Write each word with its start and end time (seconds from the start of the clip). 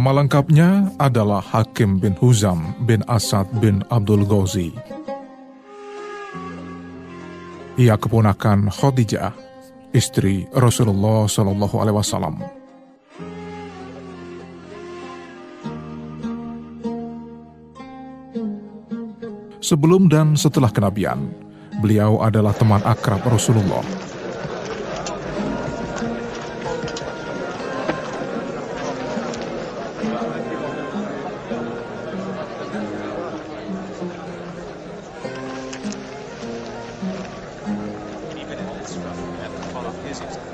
Nama 0.00 0.24
lengkapnya 0.24 0.96
adalah 0.96 1.44
Hakim 1.44 2.00
bin 2.00 2.16
Huzam 2.16 2.72
bin 2.88 3.04
Asad 3.04 3.44
bin 3.60 3.84
Abdul 3.92 4.24
Ghazi. 4.24 4.72
Ia 7.76 8.00
keponakan 8.00 8.72
Khadijah, 8.72 9.36
istri 9.92 10.48
Rasulullah 10.56 11.28
Shallallahu 11.28 11.76
Alaihi 11.84 11.96
Wasallam. 12.00 12.40
Sebelum 19.60 20.08
dan 20.08 20.32
setelah 20.32 20.72
kenabian, 20.72 21.28
beliau 21.84 22.24
adalah 22.24 22.56
teman 22.56 22.80
akrab 22.88 23.20
Rasulullah 23.28 23.84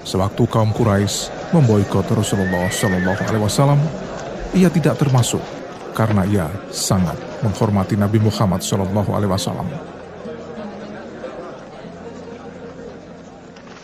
Sewaktu 0.06 0.46
kaum 0.46 0.70
Quraisy 0.70 1.50
memboikot 1.50 2.06
Rasulullah 2.14 2.70
Shallallahu 2.70 3.22
Alaihi 3.26 3.42
Wasallam, 3.42 3.80
ia 4.54 4.70
tidak 4.70 5.02
termasuk 5.02 5.42
karena 5.96 6.22
ia 6.28 6.46
sangat 6.70 7.18
menghormati 7.42 7.98
Nabi 7.98 8.22
Muhammad 8.22 8.62
Shallallahu 8.62 9.10
Alaihi 9.10 9.32
Wasallam. 9.34 9.68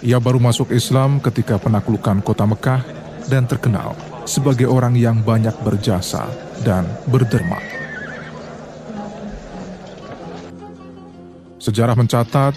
Ia 0.02 0.18
baru 0.18 0.42
masuk 0.42 0.74
Islam 0.74 1.22
ketika 1.22 1.58
penaklukan 1.62 2.22
kota 2.26 2.42
Mekah 2.42 2.82
dan 3.30 3.46
terkenal 3.46 3.94
sebagai 4.26 4.66
orang 4.70 4.94
yang 4.98 5.22
banyak 5.22 5.54
berjasa 5.62 6.26
dan 6.62 6.86
berderma. 7.06 7.58
Sejarah 11.62 11.94
mencatat, 11.94 12.54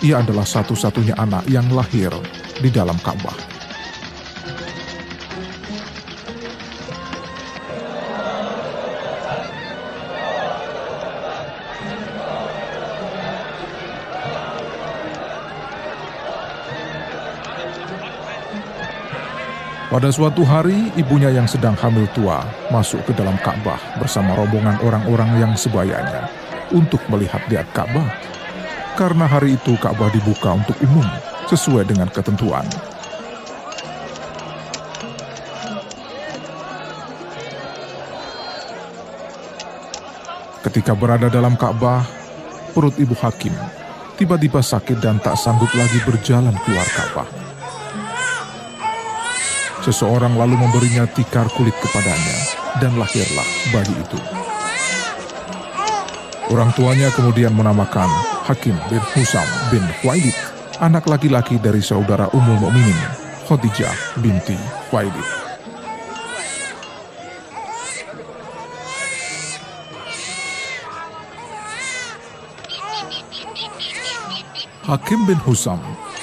ia 0.00 0.24
adalah 0.24 0.48
satu-satunya 0.48 1.12
anak 1.20 1.44
yang 1.52 1.68
lahir 1.68 2.08
di 2.58 2.70
dalam 2.70 2.98
Ka'bah. 3.02 3.34
Pada 19.88 20.12
suatu 20.12 20.44
hari, 20.44 20.92
ibunya 21.00 21.32
yang 21.32 21.48
sedang 21.48 21.72
hamil 21.74 22.04
tua 22.12 22.44
masuk 22.68 23.02
ke 23.08 23.12
dalam 23.16 23.34
Ka'bah 23.40 23.80
bersama 23.96 24.36
rombongan 24.36 24.78
orang-orang 24.84 25.40
yang 25.40 25.52
sebayanya 25.56 26.28
untuk 26.70 27.00
melihat 27.08 27.40
lihat 27.48 27.66
Ka'bah. 27.72 28.06
Karena 28.94 29.24
hari 29.24 29.56
itu 29.56 29.74
Ka'bah 29.80 30.12
dibuka 30.12 30.54
untuk 30.54 30.76
umum 30.84 31.08
sesuai 31.48 31.88
dengan 31.88 32.12
ketentuan. 32.12 32.68
Ketika 40.60 40.92
berada 40.92 41.32
dalam 41.32 41.56
Ka'bah, 41.56 42.04
perut 42.76 42.92
ibu 43.00 43.16
Hakim 43.16 43.56
tiba-tiba 44.20 44.60
sakit 44.60 45.00
dan 45.00 45.16
tak 45.22 45.38
sanggup 45.40 45.70
lagi 45.72 45.96
berjalan 46.04 46.52
keluar 46.66 46.84
Ka'bah. 46.92 47.28
Seseorang 49.80 50.36
lalu 50.36 50.60
memberinya 50.60 51.08
tikar 51.08 51.48
kulit 51.56 51.72
kepadanya 51.80 52.36
dan 52.82 52.92
lahirlah 53.00 53.48
bayi 53.72 53.94
itu. 53.96 54.20
Orang 56.52 56.74
tuanya 56.76 57.08
kemudian 57.14 57.54
menamakan 57.56 58.08
Hakim 58.44 58.76
bin 58.92 59.00
Husam 59.16 59.44
bin 59.72 59.84
Khuwailid 60.00 60.36
anak 60.78 61.10
laki-laki 61.10 61.58
dari 61.58 61.82
saudara 61.82 62.30
Ummul 62.30 62.62
Mukminin 62.62 63.00
Khadijah 63.50 64.22
binti 64.22 64.54
Khuwailid. 64.90 65.28
Hakim 74.88 75.20
bin 75.28 75.36
Husam 75.44 75.82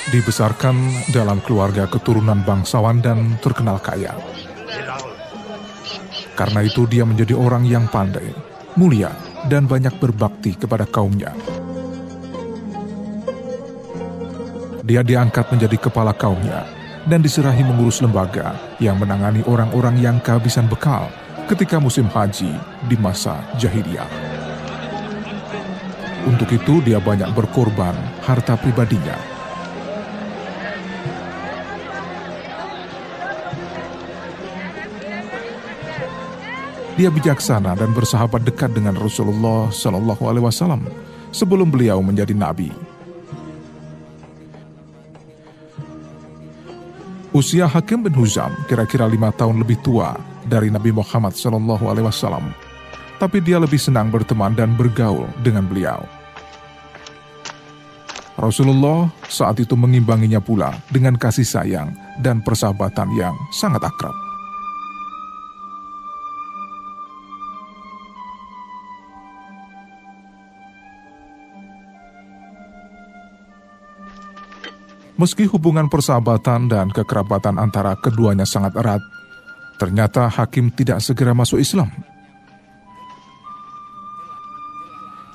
dibesarkan 0.09 0.73
dalam 1.13 1.37
keluarga 1.43 1.85
keturunan 1.85 2.41
bangsawan 2.41 2.97
dan 3.03 3.37
terkenal 3.43 3.77
kaya. 3.77 4.15
Karena 6.33 6.65
itu 6.65 6.89
dia 6.89 7.05
menjadi 7.05 7.37
orang 7.37 7.63
yang 7.67 7.85
pandai, 7.91 8.33
mulia, 8.73 9.13
dan 9.51 9.69
banyak 9.69 9.93
berbakti 10.01 10.57
kepada 10.57 10.89
kaumnya. 10.89 11.31
Dia 14.85 15.01
diangkat 15.01 15.49
menjadi 15.49 15.89
kepala 15.89 16.13
kaumnya 16.13 16.61
dan 17.09 17.17
diserahi 17.17 17.65
mengurus 17.65 18.05
lembaga 18.05 18.53
yang 18.77 19.01
menangani 19.01 19.41
orang-orang 19.49 19.97
yang 19.97 20.21
kehabisan 20.21 20.69
bekal 20.69 21.09
ketika 21.49 21.81
musim 21.81 22.05
haji 22.05 22.53
di 22.85 22.93
masa 22.93 23.41
jahiliyah. 23.57 24.05
Untuk 26.29 26.53
itu 26.53 26.85
dia 26.85 27.01
banyak 27.01 27.33
berkorban 27.33 27.97
harta 28.21 28.53
pribadinya. 28.61 29.17
Dia 36.95 37.09
bijaksana 37.11 37.73
dan 37.73 37.89
bersahabat 37.91 38.45
dekat 38.45 38.71
dengan 38.71 38.95
Rasulullah 38.95 39.67
Shallallahu 39.73 40.23
Alaihi 40.29 40.45
Wasallam 40.45 40.81
sebelum 41.33 41.67
beliau 41.73 41.99
menjadi 41.99 42.31
nabi. 42.31 42.84
Usia 47.35 47.67
Hakim 47.67 47.99
bin 47.99 48.15
Huzam 48.15 48.55
kira-kira 48.63 49.03
lima 49.11 49.27
tahun 49.27 49.59
lebih 49.59 49.83
tua 49.83 50.15
dari 50.47 50.71
Nabi 50.71 50.95
Muhammad 50.95 51.35
Shallallahu 51.35 51.83
Alaihi 51.91 52.07
Wasallam, 52.07 52.55
tapi 53.19 53.43
dia 53.43 53.59
lebih 53.59 53.75
senang 53.75 54.07
berteman 54.07 54.55
dan 54.55 54.71
bergaul 54.79 55.27
dengan 55.43 55.67
beliau. 55.67 55.99
Rasulullah 58.39 59.11
saat 59.27 59.59
itu 59.59 59.75
mengimbanginya 59.75 60.39
pula 60.39 60.79
dengan 60.87 61.19
kasih 61.19 61.43
sayang 61.43 61.91
dan 62.23 62.39
persahabatan 62.39 63.11
yang 63.19 63.35
sangat 63.51 63.83
akrab. 63.83 64.24
Meski 75.15 75.47
hubungan 75.47 75.87
persahabatan 75.87 76.67
dan 76.67 76.91
kekerabatan 76.91 77.55
antara 77.55 77.95
keduanya 77.95 78.43
sangat 78.43 78.75
erat, 78.75 78.99
ternyata 79.79 80.27
Hakim 80.27 80.67
tidak 80.75 80.99
segera 80.99 81.31
masuk 81.31 81.63
Islam. 81.63 81.87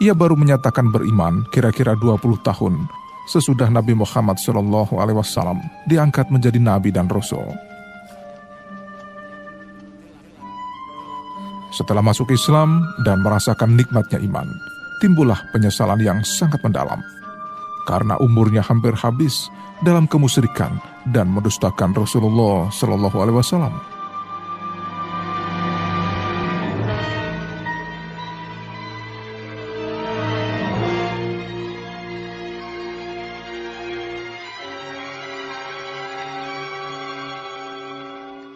Ia 0.05 0.13
baru 0.13 0.37
menyatakan 0.37 0.93
beriman 0.93 1.49
kira-kira 1.49 1.97
20 1.97 2.45
tahun 2.45 2.77
sesudah 3.29 3.73
Nabi 3.73 3.97
Muhammad 3.97 4.37
Shallallahu 4.37 5.01
Alaihi 5.01 5.17
Wasallam 5.17 5.61
diangkat 5.89 6.29
menjadi 6.29 6.61
nabi 6.61 6.93
dan 6.93 7.09
rasul. 7.09 7.45
Setelah 11.73 12.05
masuk 12.05 12.29
Islam 12.37 12.85
dan 13.09 13.25
merasakan 13.25 13.77
nikmatnya 13.77 14.21
iman, 14.25 14.49
timbullah 15.01 15.41
penyesalan 15.57 16.01
yang 16.05 16.21
sangat 16.21 16.61
mendalam 16.61 17.01
karena 17.91 18.15
umurnya 18.23 18.63
hampir 18.63 18.95
habis 18.95 19.51
dalam 19.83 20.07
kemusyrikan 20.07 20.79
dan 21.11 21.27
mendustakan 21.27 21.91
Rasulullah 21.91 22.71
Shallallahu 22.71 23.19
Alaihi 23.19 23.39
Wasallam. 23.43 23.75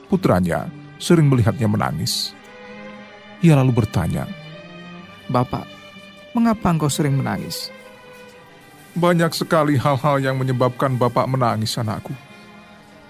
Putranya 0.06 0.70
sering 1.02 1.26
melihatnya 1.26 1.66
menangis. 1.66 2.38
Ia 3.42 3.58
lalu 3.58 3.82
bertanya, 3.82 4.30
Bapak, 5.26 5.66
mengapa 6.38 6.70
engkau 6.70 6.86
sering 6.86 7.18
menangis? 7.18 7.73
Banyak 8.94 9.34
sekali 9.34 9.74
hal-hal 9.74 10.22
yang 10.22 10.38
menyebabkan 10.38 10.94
bapak 10.94 11.26
menangis 11.26 11.74
anakku. 11.74 12.14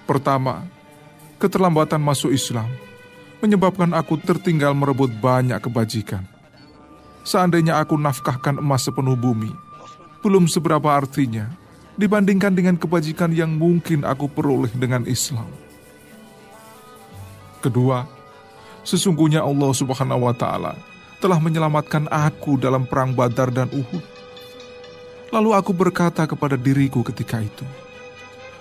Pertama, 0.08 0.64
keterlambatan 1.36 2.00
masuk 2.00 2.32
Islam 2.32 2.68
menyebabkan 3.44 3.92
aku 3.92 4.16
tertinggal 4.16 4.72
merebut 4.72 5.12
banyak 5.20 5.60
kebajikan. 5.60 6.24
Seandainya 7.24 7.76
aku 7.80 8.00
nafkahkan 8.00 8.56
emas 8.60 8.88
sepenuh 8.88 9.16
bumi, 9.16 9.52
belum 10.24 10.48
seberapa 10.48 10.88
artinya 10.88 11.52
dibandingkan 12.00 12.56
dengan 12.56 12.76
kebajikan 12.80 13.32
yang 13.32 13.52
mungkin 13.52 14.08
aku 14.08 14.28
peroleh 14.28 14.72
dengan 14.72 15.04
Islam. 15.04 15.48
Kedua, 17.60 18.04
Sesungguhnya 18.84 19.40
Allah 19.40 19.72
Subhanahu 19.72 20.28
wa 20.28 20.36
taala 20.36 20.76
telah 21.18 21.40
menyelamatkan 21.40 22.04
aku 22.12 22.60
dalam 22.60 22.84
perang 22.84 23.16
Badar 23.16 23.48
dan 23.48 23.72
Uhud. 23.72 24.04
Lalu 25.34 25.50
aku 25.50 25.74
berkata 25.74 26.30
kepada 26.30 26.54
diriku 26.54 27.02
ketika 27.02 27.42
itu, 27.42 27.66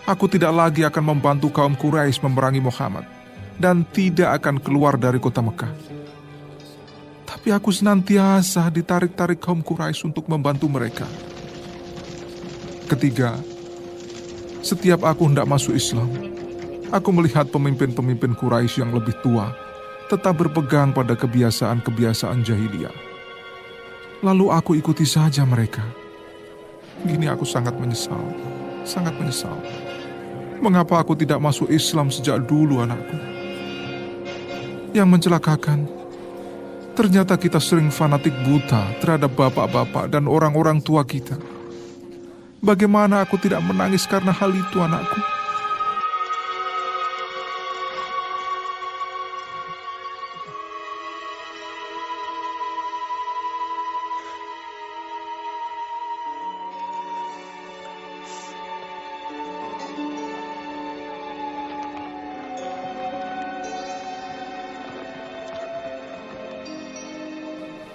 aku 0.09 0.25
tidak 0.25 0.49
lagi 0.49 0.81
akan 0.81 1.13
membantu 1.13 1.53
kaum 1.53 1.77
Quraisy 1.77 2.17
memerangi 2.25 2.65
Muhammad 2.65 3.05
dan 3.61 3.85
tidak 3.93 4.41
akan 4.41 4.57
keluar 4.57 4.97
dari 4.97 5.21
kota 5.21 5.45
Mekah. 5.45 5.69
Tapi 7.29 7.53
aku 7.53 7.69
senantiasa 7.69 8.73
ditarik-tarik 8.73 9.37
kaum 9.37 9.61
Quraisy 9.61 10.01
untuk 10.09 10.25
membantu 10.25 10.65
mereka. 10.65 11.05
Ketiga, 12.89 13.37
setiap 14.65 15.05
aku 15.05 15.29
hendak 15.29 15.45
masuk 15.45 15.77
Islam, 15.77 16.09
aku 16.89 17.13
melihat 17.13 17.53
pemimpin-pemimpin 17.53 18.33
Quraisy 18.33 18.81
yang 18.81 18.89
lebih 18.97 19.13
tua 19.21 19.53
tetap 20.09 20.41
berpegang 20.41 20.89
pada 20.89 21.13
kebiasaan-kebiasaan 21.13 22.41
jahiliyah. 22.41 22.97
Lalu 24.25 24.45
aku 24.49 24.73
ikuti 24.73 25.05
saja 25.05 25.45
mereka. 25.45 26.01
Gini 27.01 27.25
aku 27.25 27.41
sangat 27.41 27.73
menyesal, 27.81 28.21
sangat 28.85 29.17
menyesal. 29.17 29.57
Mengapa 30.61 31.01
aku 31.01 31.17
tidak 31.17 31.41
masuk 31.41 31.73
Islam 31.73 32.13
sejak 32.13 32.45
dulu 32.45 32.85
anakku? 32.85 33.17
Yang 34.93 35.09
mencelakakan, 35.09 35.89
ternyata 36.93 37.33
kita 37.33 37.57
sering 37.57 37.89
fanatik 37.89 38.37
buta 38.45 38.93
terhadap 39.01 39.33
bapak-bapak 39.33 40.13
dan 40.13 40.29
orang-orang 40.29 40.77
tua 40.79 41.01
kita. 41.01 41.35
Bagaimana 42.61 43.25
aku 43.25 43.41
tidak 43.41 43.65
menangis 43.65 44.05
karena 44.05 44.31
hal 44.31 44.53
itu 44.53 44.77
anakku? 44.79 45.32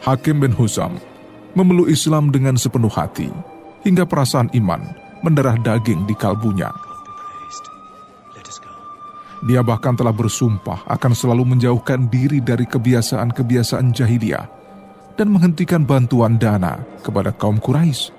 Hakim 0.09 0.41
bin 0.41 0.57
Husam 0.57 0.97
memeluk 1.53 1.93
Islam 1.93 2.33
dengan 2.33 2.57
sepenuh 2.57 2.89
hati, 2.89 3.29
hingga 3.85 4.09
perasaan 4.09 4.49
iman 4.57 4.81
mendarah 5.21 5.61
daging 5.61 6.09
di 6.09 6.17
kalbunya. 6.17 6.73
Dia 9.45 9.61
bahkan 9.61 9.93
telah 9.95 10.11
bersumpah 10.11 10.89
akan 10.89 11.13
selalu 11.13 11.45
menjauhkan 11.55 12.09
diri 12.09 12.41
dari 12.41 12.65
kebiasaan-kebiasaan 12.65 13.93
jahiliyah 13.93 14.49
dan 15.15 15.29
menghentikan 15.29 15.85
bantuan 15.85 16.41
dana 16.41 16.81
kepada 17.05 17.31
kaum 17.31 17.61
Quraisy 17.61 18.11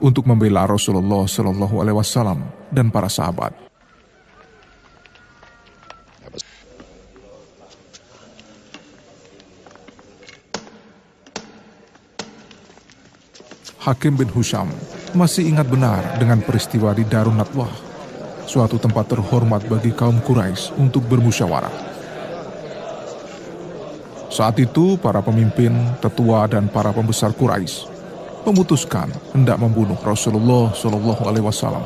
untuk 0.00 0.24
membela 0.24 0.64
Rasulullah 0.64 1.28
Shallallahu 1.28 1.78
Alaihi 1.84 1.98
Wasallam 2.00 2.40
dan 2.72 2.88
para 2.88 3.12
sahabat. 3.12 3.67
Hakim 13.88 14.20
bin 14.20 14.28
Husham 14.28 14.68
masih 15.16 15.48
ingat 15.48 15.64
benar 15.64 16.20
dengan 16.20 16.44
peristiwa 16.44 16.92
di 16.92 17.08
Darun 17.08 17.40
Nadwah, 17.40 17.72
suatu 18.44 18.76
tempat 18.76 19.08
terhormat 19.08 19.64
bagi 19.64 19.96
kaum 19.96 20.20
Quraisy 20.20 20.76
untuk 20.76 21.08
bermusyawarah. 21.08 21.72
Saat 24.28 24.60
itu, 24.60 25.00
para 25.00 25.24
pemimpin, 25.24 25.72
tetua, 26.04 26.44
dan 26.52 26.68
para 26.68 26.92
pembesar 26.92 27.32
Quraisy 27.32 27.88
memutuskan 28.44 29.08
hendak 29.32 29.56
membunuh 29.56 29.96
Rasulullah 30.04 30.68
Shallallahu 30.76 31.24
Alaihi 31.24 31.48
Wasallam. 31.48 31.84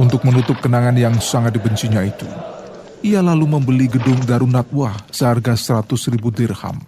Untuk 0.00 0.24
menutup 0.24 0.56
kenangan 0.64 0.96
yang 0.96 1.20
sangat 1.20 1.52
dibencinya 1.52 2.00
itu, 2.00 2.24
ia 3.04 3.20
lalu 3.20 3.44
membeli 3.44 3.84
gedung 3.84 4.16
Darun 4.24 4.56
Nadwah 4.56 4.96
seharga 5.12 5.52
100 5.52 5.92
ribu 6.08 6.32
dirham 6.32 6.80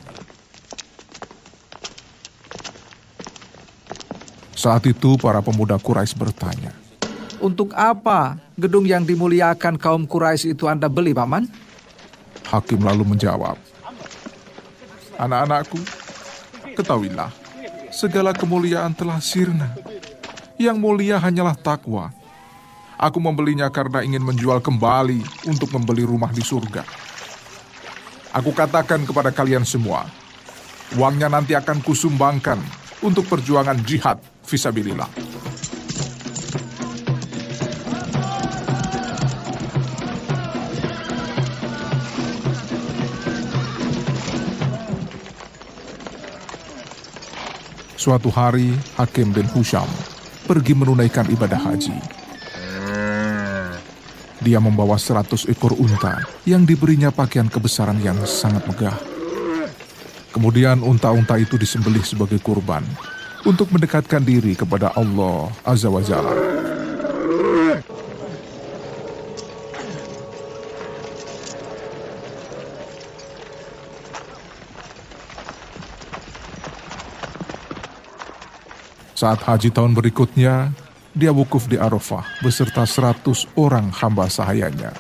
Saat 4.57 4.89
itu 4.89 5.21
para 5.21 5.45
pemuda 5.45 5.77
Quraisy 5.77 6.17
bertanya, 6.17 6.73
Untuk 7.37 7.77
apa 7.77 8.41
gedung 8.57 8.89
yang 8.89 9.05
dimuliakan 9.05 9.77
kaum 9.77 10.09
Quraisy 10.09 10.57
itu 10.57 10.65
Anda 10.65 10.89
beli, 10.89 11.13
Paman? 11.13 11.45
Hakim 12.49 12.81
lalu 12.81 13.05
menjawab, 13.05 13.61
Anak-anakku, 15.21 15.77
ketahuilah, 16.73 17.29
segala 17.93 18.33
kemuliaan 18.33 18.97
telah 18.97 19.21
sirna. 19.21 19.77
Yang 20.57 20.81
mulia 20.81 21.21
hanyalah 21.21 21.53
takwa. 21.53 22.09
Aku 22.97 23.21
membelinya 23.21 23.69
karena 23.69 24.01
ingin 24.01 24.25
menjual 24.25 24.65
kembali 24.65 25.21
untuk 25.53 25.69
membeli 25.69 26.09
rumah 26.09 26.33
di 26.33 26.41
surga. 26.41 26.81
Aku 28.33 28.57
katakan 28.57 29.05
kepada 29.05 29.29
kalian 29.29 29.69
semua, 29.69 30.09
uangnya 30.97 31.29
nanti 31.29 31.53
akan 31.53 31.85
kusumbangkan 31.85 32.86
untuk 33.05 33.29
perjuangan 33.29 33.77
jihad 33.85 34.21
visabilillah. 34.47 35.11
Suatu 48.07 48.31
hari, 48.31 48.71
Hakim 48.95 49.35
bin 49.35 49.51
Husham 49.51 49.91
pergi 50.47 50.79
menunaikan 50.79 51.27
ibadah 51.27 51.59
haji. 51.59 51.99
Dia 54.47 54.63
membawa 54.63 54.95
seratus 54.95 55.43
ekor 55.51 55.75
unta 55.75 56.23
yang 56.47 56.63
diberinya 56.63 57.11
pakaian 57.11 57.51
kebesaran 57.51 57.99
yang 57.99 58.15
sangat 58.23 58.63
megah. 58.71 59.16
Kemudian 60.37 60.85
unta-unta 60.85 61.41
itu 61.41 61.57
disembelih 61.57 62.05
sebagai 62.05 62.37
kurban 62.45 62.85
untuk 63.49 63.73
mendekatkan 63.73 64.21
diri 64.21 64.53
kepada 64.53 64.93
Allah 64.93 65.49
Azza 65.65 65.89
wa 65.89 66.05
Jalla. 66.05 66.37
Saat 79.17 79.41
haji 79.41 79.73
tahun 79.73 79.97
berikutnya, 79.97 80.69
dia 81.17 81.33
wukuf 81.33 81.65
di 81.65 81.81
Arafah 81.81 82.29
beserta 82.45 82.85
seratus 82.85 83.49
orang 83.57 83.89
hamba 83.89 84.29
sahayanya. 84.29 84.93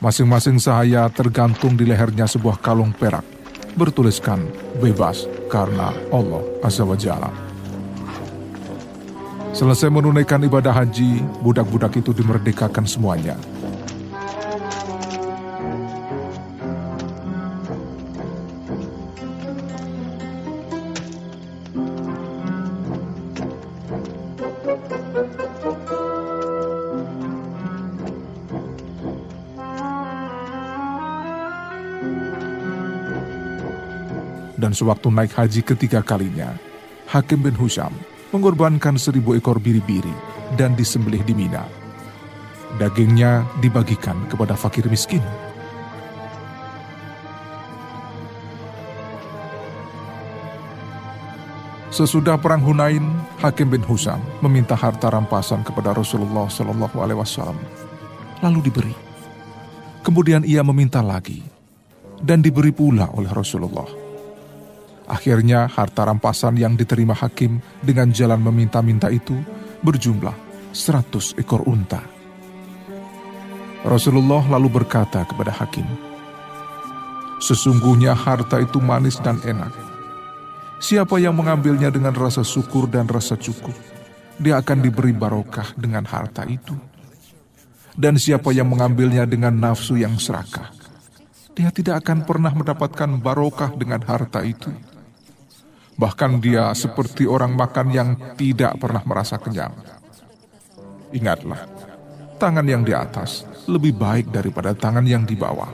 Masing-masing 0.00 0.56
sahaya 0.56 1.12
tergantung 1.12 1.76
di 1.76 1.84
lehernya 1.84 2.24
sebuah 2.24 2.56
kalung 2.56 2.96
perak 2.96 3.41
bertuliskan 3.76 4.44
bebas 4.80 5.24
karena 5.48 5.92
Allah 6.12 6.42
Azza 6.60 6.84
wa 6.84 6.96
Jalla. 6.96 7.30
Selesai 9.52 9.92
menunaikan 9.92 10.40
ibadah 10.48 10.72
haji, 10.72 11.20
budak-budak 11.44 11.92
itu 12.00 12.16
dimerdekakan 12.16 12.88
semuanya. 12.88 13.36
Dan 34.62 34.70
sewaktu 34.70 35.10
naik 35.10 35.34
haji 35.34 35.66
ketiga 35.66 36.06
kalinya, 36.06 36.54
Hakim 37.10 37.42
bin 37.42 37.58
Husham 37.58 37.90
mengorbankan 38.30 38.94
seribu 38.94 39.34
ekor 39.34 39.58
biri-biri 39.58 40.14
dan 40.54 40.78
disembelih 40.78 41.26
di 41.26 41.34
Mina. 41.34 41.66
Dagingnya 42.78 43.42
dibagikan 43.58 44.16
kepada 44.30 44.54
fakir 44.54 44.86
miskin. 44.86 45.20
Sesudah 51.92 52.40
perang 52.40 52.64
Hunain, 52.64 53.04
Hakim 53.44 53.68
bin 53.68 53.84
Husam 53.84 54.16
meminta 54.40 54.72
harta 54.72 55.12
rampasan 55.12 55.60
kepada 55.60 55.92
Rasulullah 55.92 56.48
Shallallahu 56.48 56.96
Alaihi 56.96 57.20
Wasallam, 57.20 57.60
lalu 58.40 58.64
diberi. 58.64 58.96
Kemudian 60.00 60.40
ia 60.48 60.64
meminta 60.64 61.04
lagi, 61.04 61.44
dan 62.16 62.40
diberi 62.40 62.72
pula 62.72 63.12
oleh 63.12 63.28
Rasulullah. 63.28 64.01
Akhirnya 65.10 65.66
harta 65.66 66.06
rampasan 66.06 66.54
yang 66.58 66.78
diterima 66.78 67.12
hakim 67.12 67.58
dengan 67.82 68.10
jalan 68.14 68.38
meminta-minta 68.38 69.10
itu 69.10 69.34
berjumlah 69.82 70.34
100 70.70 71.36
ekor 71.42 71.66
unta. 71.66 72.00
Rasulullah 73.82 74.46
lalu 74.46 74.82
berkata 74.82 75.26
kepada 75.26 75.50
hakim, 75.50 75.84
Sesungguhnya 77.42 78.14
harta 78.14 78.62
itu 78.62 78.78
manis 78.78 79.18
dan 79.18 79.42
enak. 79.42 79.74
Siapa 80.78 81.18
yang 81.18 81.34
mengambilnya 81.34 81.90
dengan 81.90 82.14
rasa 82.14 82.46
syukur 82.46 82.86
dan 82.86 83.10
rasa 83.10 83.34
cukup, 83.34 83.74
dia 84.38 84.62
akan 84.62 84.78
diberi 84.78 85.10
barokah 85.10 85.74
dengan 85.74 86.06
harta 86.06 86.46
itu. 86.46 86.78
Dan 87.98 88.16
siapa 88.22 88.54
yang 88.54 88.70
mengambilnya 88.70 89.26
dengan 89.26 89.58
nafsu 89.58 89.98
yang 89.98 90.14
serakah, 90.16 90.70
dia 91.52 91.68
tidak 91.74 92.06
akan 92.06 92.24
pernah 92.24 92.54
mendapatkan 92.54 93.10
barokah 93.18 93.74
dengan 93.74 94.00
harta 94.06 94.46
itu. 94.46 94.70
Bahkan 95.92 96.40
dia 96.40 96.72
seperti 96.72 97.28
orang 97.28 97.52
makan 97.54 97.88
yang 97.92 98.08
tidak 98.34 98.80
pernah 98.80 99.04
merasa 99.04 99.36
kenyang. 99.38 99.76
Ingatlah, 101.12 101.68
tangan 102.40 102.64
yang 102.64 102.82
di 102.82 102.96
atas 102.96 103.44
lebih 103.68 103.94
baik 103.94 104.32
daripada 104.32 104.72
tangan 104.72 105.04
yang 105.04 105.22
di 105.28 105.36
bawah. 105.36 105.68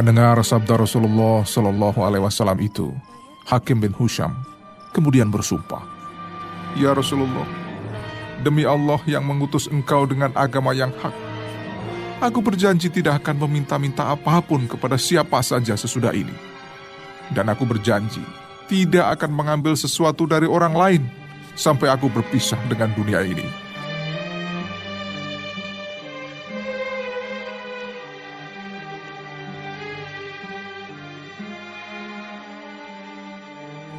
Mendengar 0.00 0.40
sabda 0.40 0.80
Rasulullah 0.80 1.44
Shallallahu 1.44 2.00
Alaihi 2.00 2.24
Wasallam 2.24 2.56
itu, 2.64 2.88
Hakim 3.50 3.82
bin 3.82 3.90
Husham 3.90 4.30
kemudian 4.94 5.26
bersumpah, 5.26 5.82
Ya 6.78 6.94
Rasulullah, 6.94 7.50
demi 8.46 8.62
Allah 8.62 9.02
yang 9.10 9.26
mengutus 9.26 9.66
engkau 9.66 10.06
dengan 10.06 10.30
agama 10.38 10.70
yang 10.70 10.94
hak, 11.02 11.10
aku 12.22 12.38
berjanji 12.38 12.86
tidak 12.86 13.26
akan 13.26 13.42
meminta-minta 13.42 14.06
apa 14.06 14.38
pun 14.38 14.70
kepada 14.70 14.94
siapa 14.94 15.42
saja 15.42 15.74
sesudah 15.74 16.14
ini. 16.14 16.34
Dan 17.34 17.50
aku 17.50 17.66
berjanji 17.66 18.22
tidak 18.70 19.18
akan 19.18 19.34
mengambil 19.34 19.74
sesuatu 19.74 20.30
dari 20.30 20.46
orang 20.46 20.74
lain 20.74 21.02
sampai 21.58 21.90
aku 21.90 22.06
berpisah 22.06 22.58
dengan 22.70 22.94
dunia 22.94 23.26
ini. 23.26 23.69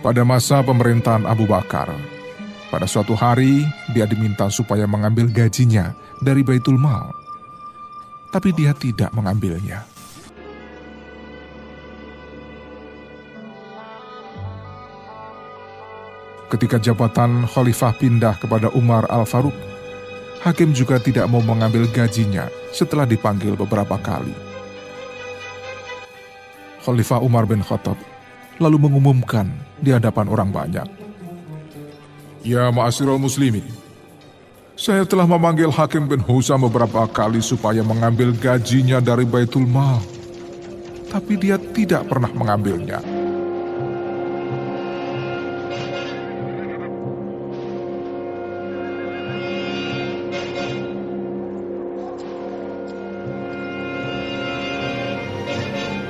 Pada 0.02 0.26
masa 0.26 0.66
pemerintahan 0.66 1.30
Abu 1.30 1.46
Bakar, 1.46 1.94
pada 2.74 2.90
suatu 2.90 3.14
hari 3.14 3.62
dia 3.94 4.10
diminta 4.10 4.50
supaya 4.50 4.90
mengambil 4.90 5.30
gajinya 5.30 5.94
dari 6.18 6.42
Baitul 6.42 6.82
Mal. 6.82 7.14
Tapi 8.34 8.50
dia 8.50 8.74
tidak 8.74 9.14
mengambilnya. 9.14 9.86
Ketika 16.50 16.82
jabatan 16.82 17.46
khalifah 17.46 17.94
pindah 17.94 18.42
kepada 18.42 18.74
Umar 18.74 19.06
Al-Faruq, 19.06 19.54
hakim 20.42 20.74
juga 20.74 20.98
tidak 20.98 21.30
mau 21.30 21.46
mengambil 21.46 21.86
gajinya 21.86 22.50
setelah 22.74 23.06
dipanggil 23.06 23.54
beberapa 23.54 24.02
kali. 24.02 24.34
Khalifah 26.82 27.22
Umar 27.22 27.46
bin 27.46 27.62
Khattab 27.62 28.02
lalu 28.62 28.78
mengumumkan 28.78 29.50
di 29.82 29.90
hadapan 29.90 30.30
orang 30.30 30.54
banyak. 30.54 30.86
Ya 32.46 32.70
ma'asirul 32.70 33.18
muslimin, 33.18 33.66
saya 34.82 35.06
telah 35.06 35.30
memanggil 35.30 35.70
Hakim 35.70 36.10
bin 36.10 36.22
Husam 36.26 36.66
beberapa 36.66 37.06
kali 37.06 37.38
supaya 37.42 37.86
mengambil 37.86 38.34
gajinya 38.34 38.98
dari 38.98 39.26
Baitul 39.26 39.66
Mal. 39.70 40.02
Tapi 41.10 41.38
dia 41.38 41.58
tidak 41.60 42.10
pernah 42.10 42.34
mengambilnya. 42.34 42.98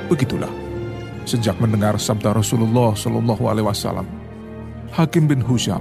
Begitulah 0.08 0.71
Sejak 1.22 1.54
mendengar 1.62 1.96
sabda 2.02 2.34
Rasulullah 2.34 2.98
Shallallahu 2.98 3.46
Alaihi 3.46 3.66
Wasallam, 3.66 4.06
Hakim 4.90 5.30
bin 5.30 5.38
Husham 5.38 5.80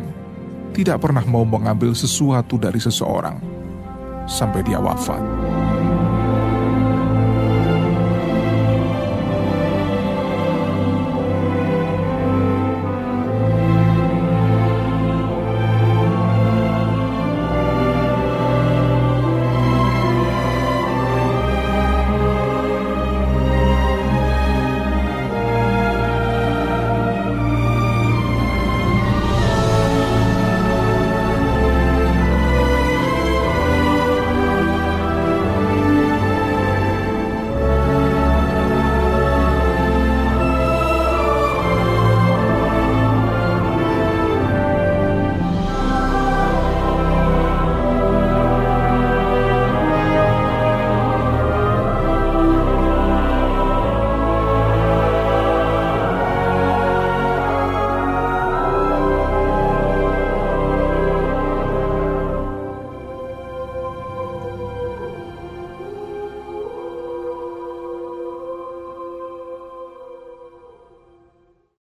tidak 0.71 1.03
pernah 1.03 1.25
mau 1.27 1.43
mengambil 1.43 1.91
sesuatu 1.91 2.55
dari 2.55 2.79
seseorang 2.79 3.41
sampai 4.29 4.61
dia 4.63 4.79
wafat. 4.79 5.50